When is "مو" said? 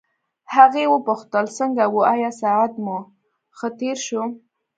2.83-2.97